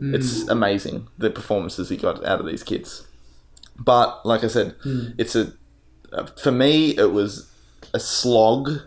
[0.00, 3.06] it's amazing the performances he got out of these kids.
[3.78, 4.74] But like I said,
[5.18, 5.52] it's a
[6.12, 7.50] uh, for me it was
[7.94, 8.80] a slog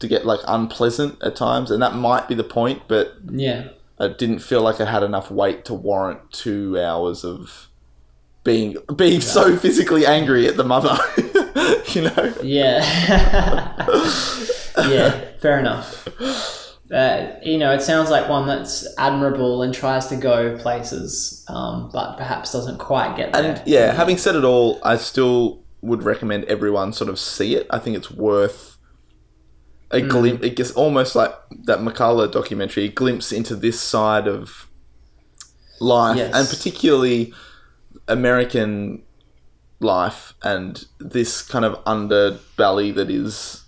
[0.00, 3.68] to get like unpleasant at times, and that might be the point, but Yeah.
[3.98, 7.68] I didn't feel like I had enough weight to warrant two hours of
[8.42, 10.98] being being so physically angry at the mother.
[11.92, 12.34] you know.
[12.42, 12.82] Yeah.
[14.88, 16.08] yeah, fair enough.
[16.92, 21.88] Uh, you know, it sounds like one that's admirable and tries to go places, um,
[21.92, 23.54] but perhaps doesn't quite get there.
[23.56, 27.66] And yeah, having said it all, I still would recommend everyone sort of see it.
[27.70, 28.76] I think it's worth
[29.90, 30.08] a Hmm.
[30.08, 30.44] glimpse.
[30.44, 34.66] It gets almost like that Makala documentary, a glimpse into this side of
[35.80, 36.34] life, Yes.
[36.34, 37.32] and particularly
[38.08, 39.02] American
[39.80, 43.62] life, and this kind of underbelly that is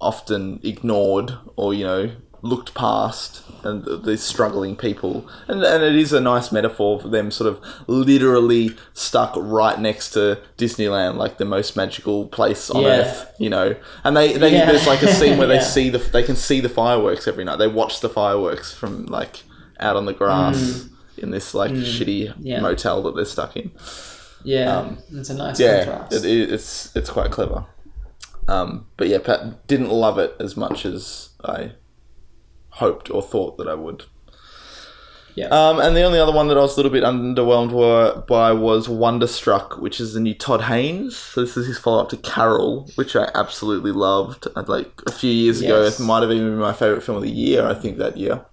[0.00, 2.10] often ignored or you know
[2.44, 7.08] looked past and th- these struggling people and, and it is a nice metaphor for
[7.08, 12.82] them sort of literally stuck right next to disneyland like the most magical place on
[12.82, 12.88] Yeah.
[12.88, 14.66] earth you know and they, they Yeah.
[14.66, 17.56] there's like a scene where they see the they can see the fireworks every night
[17.60, 19.44] they watch the fireworks from like
[19.78, 22.34] out on the grass in this like shitty Mm.
[22.40, 22.60] Yeah.
[22.60, 23.70] motel that they're stuck in
[24.44, 27.64] yeah, it's a nice um, yeah, it, it's it's quite clever.
[28.48, 31.74] Um, but yeah, Pat didn't love it as much as I
[32.72, 34.04] hoped or thought that I would.
[35.34, 35.46] Yeah.
[35.46, 38.52] Um, and the only other one that I was a little bit underwhelmed wa- by
[38.52, 41.16] was Wonderstruck, which is the new Todd Haynes.
[41.16, 44.46] So this is his follow up to Carol, which I absolutely loved.
[44.54, 47.22] I'd like a few years ago, it might have even been my favorite film of
[47.22, 47.66] the year.
[47.66, 48.44] I think that year.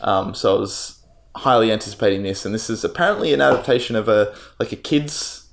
[0.00, 1.04] Um, so I was
[1.36, 5.50] highly anticipating this, and this is apparently an adaptation of a like a kids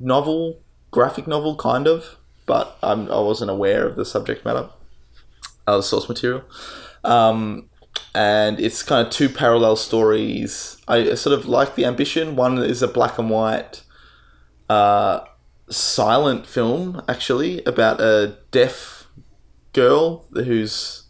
[0.00, 2.16] novel, graphic novel, kind of.
[2.46, 4.70] But I'm, I wasn't aware of the subject matter,
[5.66, 6.44] uh, the source material.
[7.04, 7.68] Um,
[8.14, 10.76] and it's kind of two parallel stories.
[10.88, 12.36] I sort of like the ambition.
[12.36, 13.82] One is a black and white,
[14.68, 15.20] uh,
[15.70, 19.06] silent film, actually, about a deaf
[19.72, 21.04] girl who's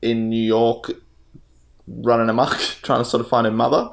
[0.00, 0.90] in New York
[1.86, 3.90] running amok, trying to sort of find her mother.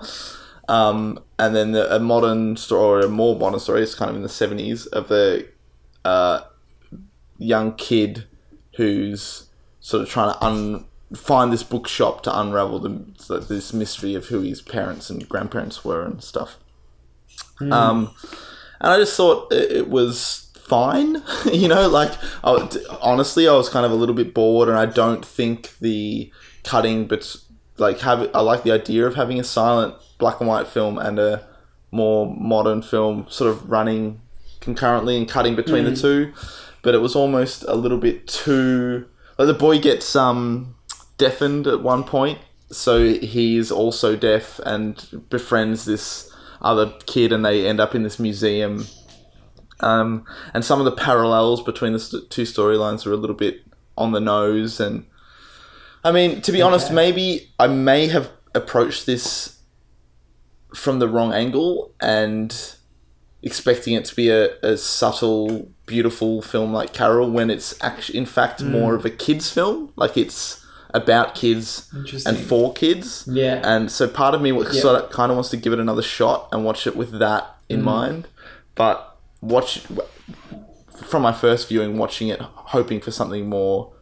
[0.68, 4.16] Um, and then the, a modern story, or a more modern story, it's kind of
[4.16, 5.46] in the 70s, of a
[6.06, 6.42] uh,
[7.38, 8.26] young kid
[8.76, 9.50] who's
[9.80, 14.42] sort of trying to un- find this bookshop to unravel the, this mystery of who
[14.42, 16.58] his parents and grandparents were and stuff.
[17.62, 18.12] Um,
[18.80, 21.24] and I just thought it, it was fine.
[21.52, 22.12] you know, like
[22.44, 22.70] I,
[23.02, 26.32] honestly, I was kind of a little bit bored, and I don't think the
[26.64, 27.36] cutting, but
[27.78, 31.18] like have I like the idea of having a silent black and white film and
[31.18, 31.48] a
[31.92, 34.22] more modern film sort of running
[34.60, 36.34] concurrently and cutting between the two.
[36.82, 39.06] But it was almost a little bit too.
[39.38, 40.76] Like the boy gets um
[41.20, 42.40] deafened at one point,
[42.72, 48.18] so he's also deaf and befriends this other kid, and they end up in this
[48.18, 48.88] museum.
[49.82, 53.62] Um, and some of the parallels between the st- two storylines are a little bit
[53.96, 55.06] on the nose, and
[56.04, 59.60] I mean, to be honest, maybe I may have approached this
[60.74, 62.76] from the wrong angle and
[63.42, 68.26] expecting it to be a, a subtle, beautiful film like Carol when it's actually, in
[68.26, 69.92] fact, more of a kids' film.
[69.96, 71.88] Like it's about kids
[72.26, 73.28] and for kids.
[73.32, 73.62] Yeah.
[73.64, 74.72] And so part of me Yeah.
[74.72, 77.44] sort of kind of wants to give it another shot and watch it with that
[77.44, 77.76] Mm.
[77.76, 78.28] in mind.
[78.76, 79.84] But watch
[80.96, 83.94] from my first viewing, watching it, hoping for something more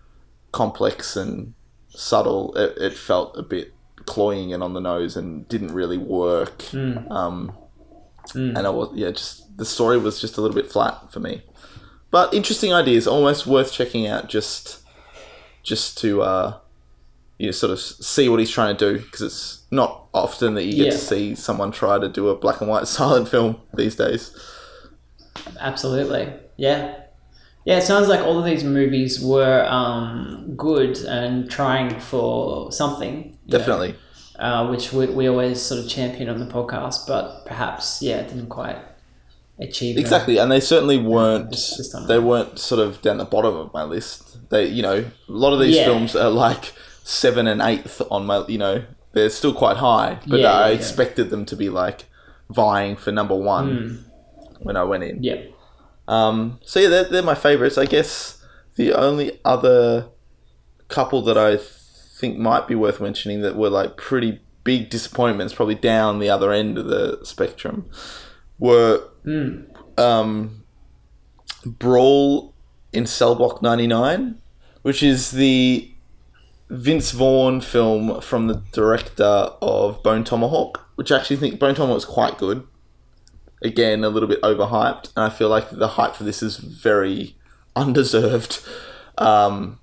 [0.51, 1.53] complex and
[1.89, 3.73] subtle, it, it felt a bit
[4.05, 6.63] cloying and on the nose and didn't really work.
[6.73, 7.51] Um,
[8.33, 11.43] And I was yeah, just the story was just a little bit flat for me.
[12.11, 14.79] But interesting ideas, almost worth checking out just
[15.63, 16.53] just to uh,
[17.37, 20.83] you sort of see what he's trying to do because it's not often that you
[20.85, 24.31] get to see someone try to do a black and white silent film these days.
[25.59, 26.33] Absolutely.
[26.57, 26.95] Yeah.
[27.65, 33.15] Yeah, it sounds like all of these movies were um, good and trying for something.
[33.15, 33.95] you know, Definitely.
[34.39, 38.29] uh, which we, we always sort of champion on the podcast, but perhaps, yeah, it
[38.29, 38.77] didn't quite
[39.59, 39.97] achieve.
[39.97, 41.51] Exactly, and they certainly weren't.
[41.51, 44.49] it's just on- They weren't sort of down the bottom of my list.
[44.49, 45.85] They, you know, a lot of these Yeah.
[45.85, 46.71] films are like
[47.07, 48.45] seven and eighth on my.
[48.47, 50.75] You know, they're still quite high, but Yeah, I yeah, yeah.
[50.75, 52.05] expected them to be like
[52.49, 53.95] vying for number one Hmm.
[54.63, 55.23] when I went in.
[55.23, 55.41] Yeah.
[56.07, 57.77] Um, so yeah, they're, they're my favorites.
[57.77, 58.43] I guess
[58.75, 60.07] the only other
[60.87, 65.75] couple that I think might be worth mentioning that were like pretty big disappointments, probably
[65.75, 67.89] down the other end of the spectrum,
[68.59, 69.03] were
[69.97, 70.63] um,
[71.65, 72.53] Brawl
[72.93, 74.39] in Cell Block 99,
[74.83, 75.91] which is the
[76.69, 79.23] Vince Vaughn film from the director
[79.61, 82.65] of Bone Tomahawk, which I actually think Bone Tomahawk is quite good
[83.61, 87.35] again a little bit overhyped, and I feel like the hype for this is very
[87.75, 88.63] undeserved.
[89.17, 89.79] Um,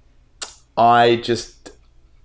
[0.77, 1.71] I just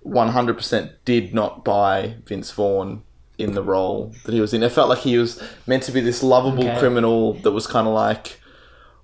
[0.06, 3.02] 100% did not buy Vince Vaughn
[3.38, 4.62] in the role that he was in.
[4.62, 6.78] It felt like he was meant to be this lovable Okay.
[6.78, 8.38] criminal that was kind of like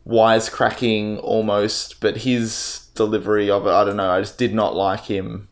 [0.06, 5.04] wisecracking almost, but his delivery of it, I don't know, I just did not like
[5.04, 5.48] him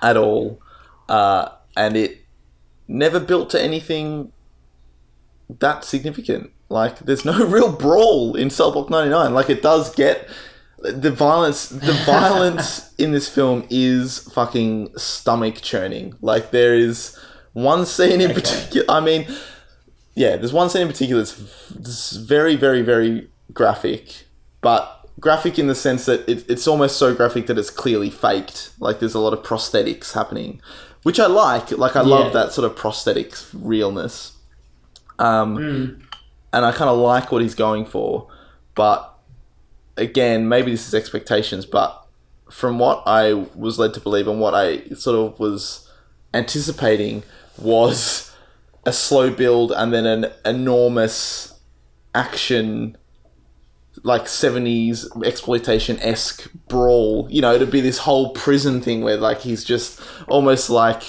[0.00, 0.60] at all.
[1.08, 2.18] Uh, and it
[2.88, 4.32] never built to anything
[5.58, 6.50] that significant.
[6.68, 9.34] Like, there's no real brawl in Cell Block 99.
[9.34, 10.28] Like, it does get
[10.78, 11.68] the violence.
[11.68, 16.14] The violence in this film is fucking stomach churning.
[16.20, 17.18] Like, there is
[17.52, 18.40] one scene in Okay.
[18.40, 18.90] particular.
[18.90, 19.26] I mean,
[20.14, 24.26] yeah, there's one scene in particular that's, that's very, very, very graphic,
[24.60, 28.70] but graphic in the sense that it, it's almost so graphic that it's clearly faked.
[28.78, 30.60] Like, there's a lot of prosthetics happening,
[31.02, 31.70] which I like.
[31.70, 32.08] Like, I Yeah.
[32.08, 34.32] love that sort of prosthetics realness.
[35.18, 36.02] Um,
[36.52, 38.28] and I kind of like what he's going for,
[38.74, 39.14] but
[39.96, 42.00] again, maybe this is expectations, but
[42.50, 45.88] from what I was led to believe and what I sort of was
[46.32, 47.22] anticipating
[47.56, 48.32] was
[48.84, 51.54] a slow build and then an enormous
[52.14, 52.96] action
[54.04, 57.26] like 70s exploitation esque brawl.
[57.30, 61.02] You know, to be this whole prison thing where like he's just almost like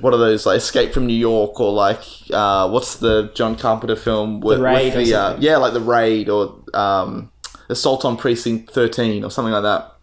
[0.00, 3.94] what are those like Escape from New York or like uh, what's the John Carpenter
[3.94, 7.30] film with, Raid with the uh, yeah like the raid or um,
[7.68, 9.96] Assault on Precinct 13 or something like that.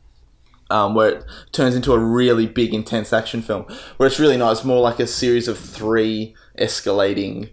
[0.70, 3.64] Um, where it turns into a really big, intense action film.
[3.96, 4.52] Where it's really not.
[4.52, 7.52] It's more like a series of three escalating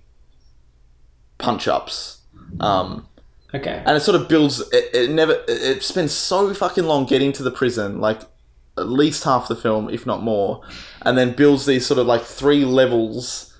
[1.38, 2.22] punch ups.
[2.58, 3.06] Um,
[3.54, 3.82] Okay.
[3.86, 7.42] and it sort of builds it, it never it- spends so fucking long getting to
[7.42, 8.20] the prison like
[8.76, 10.60] at least half the film if not more
[11.02, 13.54] and then builds these sort of like three levels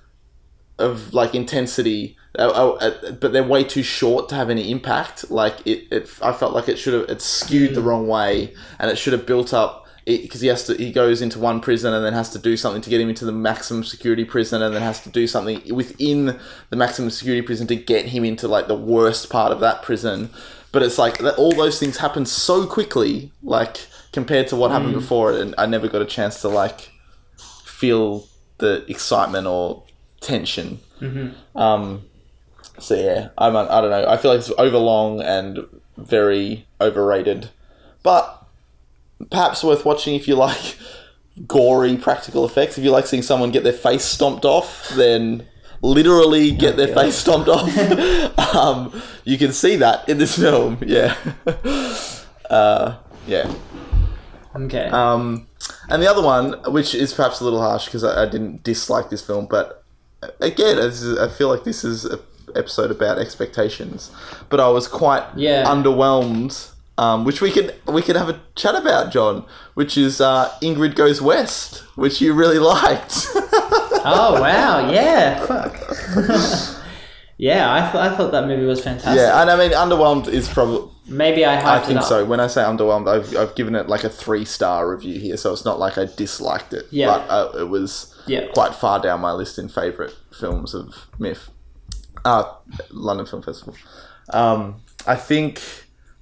[0.79, 5.31] of like intensity uh, uh, uh, but they're way too short to have any impact
[5.31, 8.91] like it, it i felt like it should have It skewed the wrong way and
[8.91, 12.05] it should have built up because he has to he goes into one prison and
[12.05, 14.83] then has to do something to get him into the maximum security prison and then
[14.83, 16.39] has to do something within
[16.71, 20.31] the maximum security prison to get him into like the worst part of that prison.
[20.73, 24.95] But it's like that all those things happen so quickly like compared to what happened
[24.95, 26.91] before and i never got a chance to like
[27.65, 28.27] feel
[28.59, 29.85] the excitement or
[30.21, 30.81] tension.
[31.55, 32.03] Um
[32.79, 34.07] so yeah i'm i don't know.
[34.09, 37.51] I feel like it's overlong and very overrated.
[38.03, 38.44] But
[39.35, 40.79] perhaps worth watching if you like
[41.47, 42.79] gory practical effects.
[42.79, 45.47] If you like seeing someone get their face stomped off, then
[45.83, 47.69] literally get their face stomped off.
[48.55, 50.79] um, you can see that in this film.
[50.87, 51.17] Yeah.
[52.49, 53.53] uh, yeah.
[54.55, 54.87] Okay.
[54.87, 55.49] Um,
[55.89, 59.11] and the other one, which is perhaps a little harsh because I, I didn't dislike
[59.11, 59.83] this film, but
[60.41, 62.21] again, this is, I feel like this is an
[62.55, 64.13] episode about expectations.
[64.49, 65.65] But I was quite Yeah.
[65.67, 69.45] underwhelmed, um, which we could we could have a chat about, Jon.
[69.75, 73.27] Which is uh, Ingrid Goes West, which you really liked.
[73.35, 74.91] oh wow!
[74.91, 75.45] Yeah.
[75.47, 75.75] Fuck.
[77.37, 79.17] yeah, I thought I thought that movie was fantastic.
[79.17, 80.91] yeah, and I mean, underwhelmed is probably.
[81.07, 82.25] Maybe I I think so.
[82.25, 85.53] When I say underwhelmed, I've, I've given it like a three star review here, so
[85.53, 86.87] it's not like I disliked it.
[86.91, 87.09] Yeah.
[87.09, 88.47] But uh, it was Yeah.
[88.55, 91.51] quite far down my list in favourite films of MIF.
[92.25, 92.45] Uh,
[92.91, 93.75] London Film Festival.
[94.31, 94.77] Um,
[95.07, 95.61] I think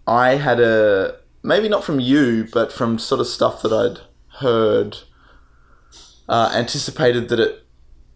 [0.06, 4.00] I had a maybe not from you, but from sort of stuff that I'd
[4.40, 4.98] heard,
[6.28, 7.64] uh, anticipated that it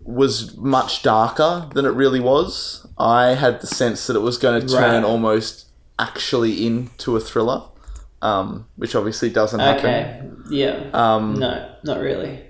[0.03, 2.87] was much darker than it really was.
[2.99, 5.05] I had the sense that it was going to turn Right.
[5.05, 5.67] almost
[5.99, 7.63] actually into a thriller,
[8.23, 9.85] um, which obviously doesn't happen.
[9.85, 10.21] Okay.
[10.51, 10.89] Yeah.
[10.93, 12.43] Um, no, not really.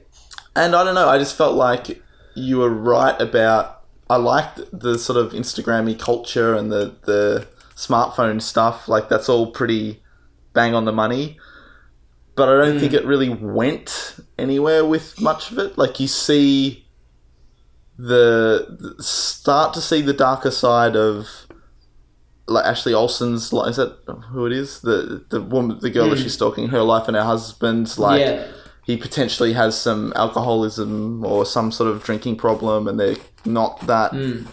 [0.54, 1.08] and I don't know.
[1.08, 2.02] I just felt like
[2.34, 3.82] you were right about.
[4.08, 7.46] I liked the sort of Instagrammy culture and the the
[7.76, 8.88] smartphone stuff.
[8.88, 10.02] Like that's all pretty
[10.52, 11.38] bang on the money.
[12.34, 12.98] But I don't think hmm.
[12.98, 15.78] it really went anywhere with much of it.
[15.78, 16.86] Like you see
[17.98, 21.28] the, the start to see the darker side of
[22.46, 23.70] like Ashley Olsen's life.
[23.70, 23.96] Is that
[24.30, 24.80] who it is?
[24.80, 26.22] The the woman, the girl that hmm.
[26.22, 28.46] she's stalking, her life and her husband's like yeah.
[28.84, 34.12] he potentially has some alcoholism or some sort of drinking problem and they're not that
[34.12, 34.44] hmm.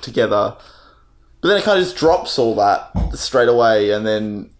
[0.00, 0.56] together.
[1.40, 4.50] But then it kind of just drops all that straight away and then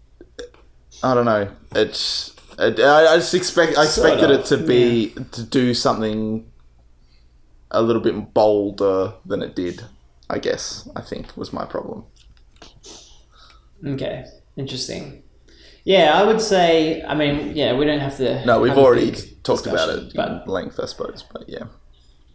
[1.02, 1.48] I don't know.
[1.74, 6.50] It's it, I, I just expect I expected it to be to do something
[7.70, 9.82] a little bit bolder than it did.
[10.30, 12.04] I guess I think was my problem.
[13.84, 14.24] Okay.
[14.56, 15.22] Interesting.
[15.84, 17.02] Yeah, I would say.
[17.02, 18.44] I mean, yeah, we don't have to.
[18.44, 19.12] No, we've already
[19.42, 21.24] talked about it but length, I suppose.
[21.32, 21.64] But yeah,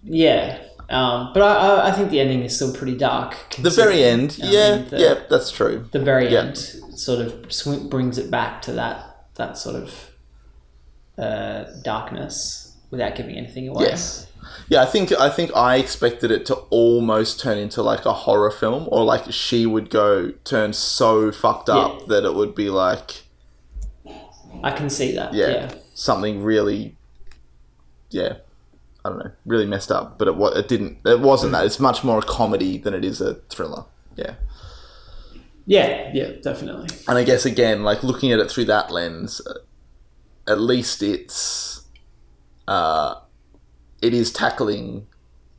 [0.04, 0.64] yeah.
[0.90, 3.36] Um, but I, I, I think the ending is still pretty dark.
[3.60, 4.32] the very end.
[4.32, 5.88] considering, Yeah, um, the- yeah, that's true.
[5.92, 6.42] The very Yeah.
[6.42, 10.12] end sort of sw- brings it back to that that sort of
[11.18, 13.86] uh, darkness without giving anything away.
[13.86, 14.28] Yes.
[14.68, 18.52] Yeah, I think I think I expected it to almost turn into like a horror
[18.52, 22.06] film, or like she would go turn so fucked up Yeah.
[22.10, 23.24] that it would be like
[24.64, 25.34] I can see that.
[25.34, 25.72] yeah, Yeah.
[25.96, 26.96] something really,
[28.12, 28.34] yeah,
[29.06, 30.18] I don't know, really messed up.
[30.18, 31.00] But it it didn't.
[31.06, 31.66] It wasn't that.
[31.66, 33.86] It's much more a comedy than it is a thriller.
[34.16, 34.36] Yeah,
[35.66, 36.12] Yeah.
[36.14, 36.32] Yeah.
[36.42, 36.90] Definitely.
[37.08, 39.42] and I guess again, like looking at it through that lens,
[40.48, 41.82] at least it's,
[42.68, 43.16] uh,
[44.02, 45.08] it is tackling,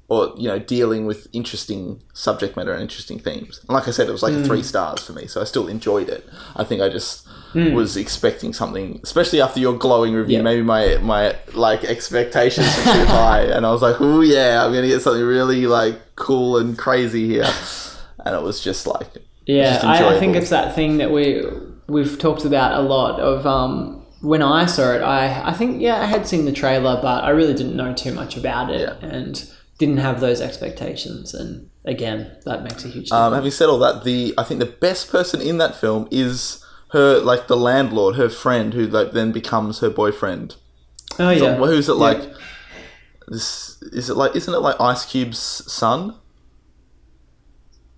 [0.08, 3.60] or you know, dealing with interesting subject matter and interesting themes.
[3.60, 6.08] And like I said, it was like three stars for me, so I still enjoyed
[6.10, 6.28] it.
[6.56, 10.38] I think I just was expecting something, especially after your glowing review.
[10.38, 10.42] Yeah.
[10.42, 14.72] Maybe my my like expectations were too high, and I was like, oh yeah, I'm
[14.74, 17.48] gonna get something really like cool and crazy here,
[18.24, 19.08] and it was just like
[19.46, 21.42] Yeah, just I, I think it's that thing that we
[21.86, 25.02] we've talked about a lot of um, when I saw it.
[25.02, 28.12] I I think yeah, I had seen the trailer, but I really didn't know too
[28.12, 29.08] much about it Yeah.
[29.08, 29.48] and
[29.78, 31.34] didn't have those expectations.
[31.34, 33.12] And again, that makes a huge difference.
[33.12, 36.64] Um, having said all that, the I think the best person in that film is
[36.90, 40.56] her, like the landlord, her friend, who like then becomes her boyfriend.
[41.18, 42.22] oh yeah, So who's it like?
[43.28, 44.36] This is it like?
[44.36, 46.16] Isn't it like Ice Cube's son?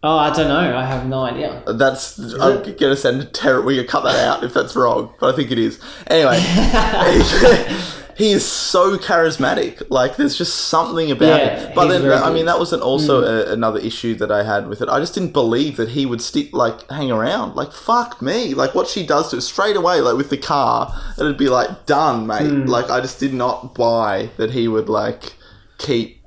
[0.03, 0.77] oh I don't know.
[0.77, 1.63] I have no idea.
[1.67, 3.67] That's I'm gonna send terrible.
[3.67, 5.81] We can cut that out if that's wrong, but I think it is.
[6.07, 6.39] Anyway,
[8.17, 9.83] he is so charismatic.
[9.91, 11.75] Like there's just something about Yeah, it.
[11.75, 12.45] But then, I mean.
[12.45, 12.47] Mm.
[12.47, 14.89] that was an, also a, another issue that I had with it.
[14.89, 17.57] I just didn't believe that he would stick like hang around.
[17.57, 18.55] Like fuck me.
[18.55, 21.87] Like what she does to it straight away, like with the car, it'd be like
[21.87, 22.43] done, mate.
[22.43, 22.69] Mm.
[22.69, 25.35] Like I just did not buy that he would like
[25.79, 26.23] keep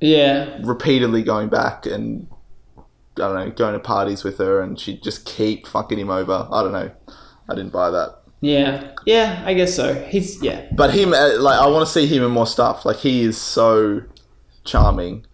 [0.00, 2.28] Yeah, repeatedly going back and
[3.16, 6.48] I don't know, going to parties with her, and she'd just keep fucking him over.
[6.50, 6.90] I don't know.
[7.48, 8.19] I didn't buy that.
[8.40, 9.42] Yeah, yeah.
[9.44, 9.94] I guess so.
[9.94, 12.84] He's yeah, But him, uh, like, I want to see him in more stuff.
[12.86, 14.02] Like, he is so
[14.64, 15.26] charming.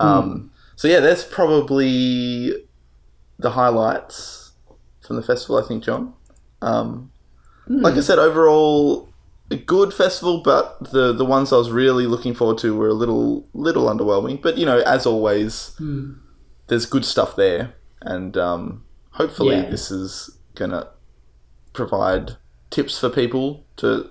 [0.00, 2.52] Um, so yeah, that's probably
[3.38, 4.52] the highlights
[5.06, 5.58] from the festival.
[5.62, 6.14] I think, Jon.
[6.60, 7.10] Um,
[7.68, 9.08] Like I said, overall
[9.50, 12.94] a good festival, but the the ones I was really looking forward to were a
[12.94, 14.42] little little underwhelming.
[14.42, 15.78] But you know, as always,
[16.66, 19.70] there's good stuff there, and um, hopefully Yeah.
[19.70, 20.88] this is gonna
[21.72, 22.32] provide
[22.70, 24.08] tips for people to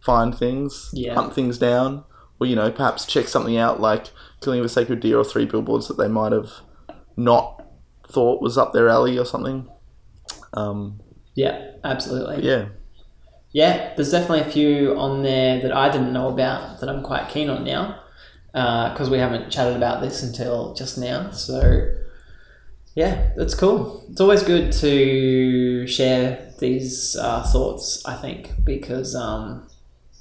[0.00, 1.14] find things, Yeah.
[1.14, 2.04] hunt things down,
[2.40, 5.44] or you know, perhaps check something out like Killing of a Sacred Deer or Three
[5.46, 6.50] Billboards that they might have
[7.16, 7.64] not
[8.08, 9.68] thought was up their alley or something.
[10.54, 11.00] Um,
[11.34, 12.46] yeah, absolutely.
[12.46, 12.66] yeah,
[13.52, 17.28] Yeah, there's definitely a few on there that I didn't know about that I'm quite
[17.28, 18.00] keen on now
[18.52, 21.30] because we haven't chatted about this until just now.
[21.30, 21.86] So,
[22.98, 24.04] yeah, that's cool.
[24.10, 29.68] It's always good to share these uh, thoughts, I think, because um,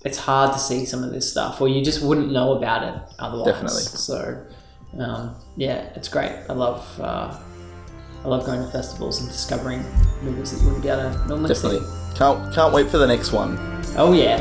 [0.05, 3.01] it's hard to see some of this stuff or you just wouldn't know about it
[3.17, 3.47] otherwise.
[3.47, 3.81] Definitely.
[3.81, 4.45] So,
[4.99, 6.31] um, yeah, it's great.
[6.47, 7.01] I love.
[7.01, 7.35] Uh,
[8.23, 9.83] I love going to festivals and discovering
[10.21, 11.79] movies that you wouldn't be able to normally definitely.
[11.79, 12.15] see.
[12.15, 13.57] Can't can't wait for the next one.
[13.95, 14.37] Oh yeah,